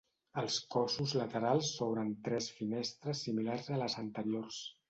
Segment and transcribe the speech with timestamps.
[0.43, 4.61] Als cossos laterals s'obren tres finestres similars a les anteriors.